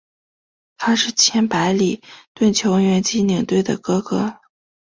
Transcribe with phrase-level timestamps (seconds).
[0.79, 2.01] 他是前白礼
[2.33, 4.39] 顿球员及领队的哥哥。